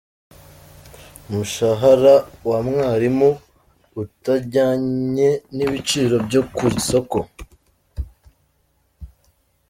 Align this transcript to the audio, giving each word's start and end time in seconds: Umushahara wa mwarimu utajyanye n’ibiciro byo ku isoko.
Umushahara 1.27 2.15
wa 2.49 2.59
mwarimu 2.67 3.29
utajyanye 4.03 5.29
n’ibiciro 5.55 6.15
byo 6.25 6.41
ku 6.55 6.61
isoko. 6.77 7.17